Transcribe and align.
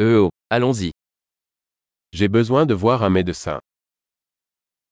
Euh 0.00 0.26
oh, 0.26 0.30
allons-y. 0.48 0.92
J'ai 2.12 2.28
besoin 2.28 2.66
de 2.66 2.74
voir 2.74 3.02
un 3.02 3.10
médecin. 3.10 3.58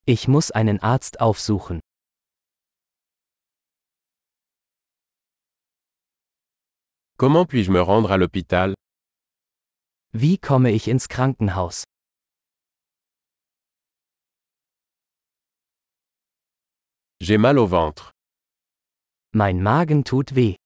Ich 0.04 0.26
muss 0.26 0.50
einen 0.50 0.80
Arzt 0.80 1.21
aufsuchen. 1.21 1.79
Comment 7.19 7.46
puis-je 7.46 7.71
me 7.71 7.80
rendre 7.80 8.11
à 8.11 8.16
l'hôpital? 8.16 8.74
Wie 10.12 10.38
komme 10.38 10.72
ich 10.72 10.88
ins 10.88 11.07
Krankenhaus? 11.07 11.84
J'ai 17.20 17.38
mal 17.38 17.59
au 17.59 17.66
ventre. 17.68 18.11
Mein 19.32 19.62
Magen 19.62 20.02
tut 20.02 20.34
weh. 20.34 20.57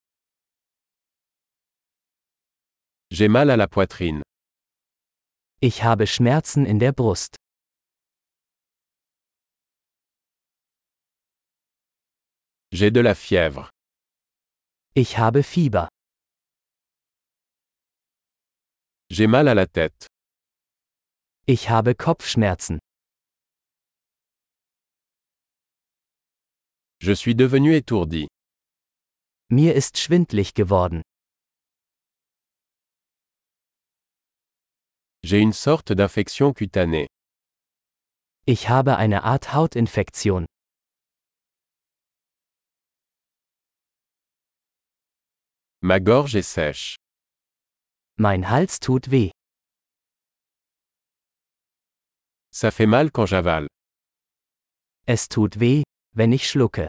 J'ai 3.10 3.28
mal 3.28 3.50
à 3.50 3.56
la 3.58 3.68
poitrine. 3.68 4.22
Ich 5.62 5.82
habe 5.82 6.06
Schmerzen 6.06 6.64
in 6.64 6.78
der 6.78 6.92
Brust. 6.92 7.36
J'ai 12.72 12.90
de 12.90 13.00
la 13.02 13.14
fièvre. 13.14 13.68
Ich 14.94 15.18
habe 15.18 15.42
Fieber. 15.42 15.88
J'ai 19.10 19.26
mal 19.26 19.48
à 19.48 19.54
la 19.54 19.66
tête. 19.66 20.06
Ich 21.46 21.68
habe 21.68 21.94
Kopfschmerzen. 21.94 22.78
Je 27.02 27.12
suis 27.14 27.34
devenu 27.34 27.74
étourdi. 27.74 28.28
Mir 29.50 29.74
ist 29.74 29.98
schwindlig 29.98 30.54
geworden. 30.54 31.02
J'ai 35.30 35.38
une 35.38 35.52
sorte 35.52 35.92
d'infection 35.92 36.52
cutanée. 36.52 37.06
Ich 38.48 38.68
habe 38.68 38.96
eine 38.96 39.22
Art 39.22 39.54
Hautinfektion. 39.54 40.44
Ma 45.82 46.00
gorge 46.00 46.34
est 46.34 46.42
sèche. 46.42 46.96
Mein 48.16 48.42
Hals 48.42 48.80
tut 48.80 49.08
weh. 49.08 49.30
Ça 52.50 52.72
fait 52.72 52.86
mal 52.86 53.12
quand 53.12 53.26
j'avale. 53.26 53.68
Es 55.06 55.28
tut 55.28 55.60
weh, 55.60 55.84
wenn 56.12 56.32
ich 56.32 56.48
schlucke. 56.48 56.88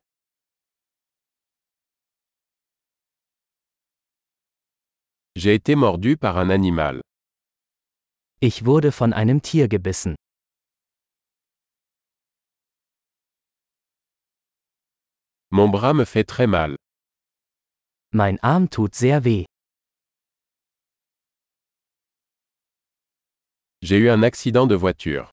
J'ai 5.35 5.53
été 5.53 5.75
mordu 5.75 6.17
par 6.17 6.39
un 6.39 6.49
animal. 6.49 7.01
Ich 8.44 8.66
wurde 8.66 8.92
von 8.92 9.14
einem 9.14 9.44
Tier 9.44 9.67
gebissen. 9.67 10.16
Mon 15.52 15.70
bras 15.70 15.94
me 15.94 16.06
fait 16.08 16.23
très 16.28 16.47
mal. 16.47 16.75
Mein 18.12 18.39
Arm 18.42 18.67
tut 18.72 18.95
sehr 18.95 19.23
weh. 19.25 19.45
J'ai 23.84 24.00
eu 24.00 24.09
un 24.09 24.23
accident 24.23 24.66
de 24.66 24.75
voiture. 24.75 25.30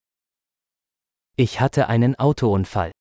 Ich 1.39 1.61
hatte 1.61 1.89
einen 1.89 2.14
Autounfall. 2.19 2.92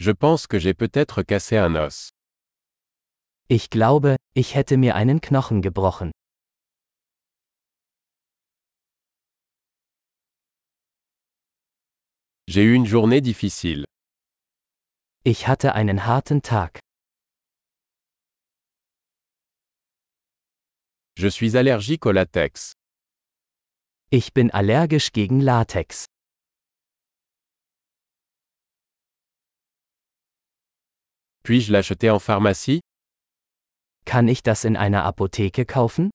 Je 0.00 0.10
pense 0.10 0.48
que 0.48 0.58
j'ai 0.58 0.74
peut-être 0.74 1.22
cassé 1.22 1.56
un 1.56 1.76
os. 1.76 2.10
Ich 3.48 3.68
glaube, 3.68 4.16
ich 4.32 4.54
hätte 4.54 4.78
mir 4.78 4.94
einen 4.94 5.20
Knochen 5.20 5.60
gebrochen. 5.60 6.12
J'ai 12.48 12.64
eu 12.64 12.74
une 12.74 12.86
journée 12.86 13.20
difficile. 13.20 13.84
Ich 15.24 15.46
hatte 15.46 15.74
einen 15.74 16.06
harten 16.06 16.40
Tag. 16.40 16.80
Je 21.18 21.28
suis 21.28 21.54
allergique 21.54 22.06
au 22.06 22.12
latex. 22.12 22.72
Ich 24.10 24.32
bin 24.32 24.50
allergisch 24.52 25.12
gegen 25.12 25.40
Latex. 25.40 26.06
Puis-je 31.42 31.70
l'acheter 31.72 32.10
en 32.10 32.18
pharmacie 32.18 32.80
Kann 34.04 34.28
ich 34.28 34.42
das 34.42 34.64
in 34.64 34.76
einer 34.76 35.04
Apotheke 35.04 35.64
kaufen? 35.64 36.10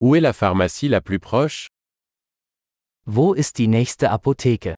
Où 0.00 0.14
est 0.14 0.20
la 0.20 0.32
pharmacie 0.32 0.88
la 0.88 1.00
plus 1.00 1.18
proche 1.18 1.68
Wo 3.04 3.32
ist 3.34 3.58
die 3.58 3.66
nächste 3.68 4.10
Apotheke? 4.10 4.74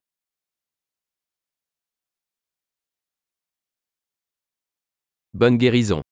Bonne 5.33 5.59
guérison. 5.59 6.03